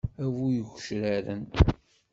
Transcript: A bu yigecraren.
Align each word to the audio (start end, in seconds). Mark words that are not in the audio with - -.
A 0.23 0.25
bu 0.33 0.45
yigecraren. 0.53 1.41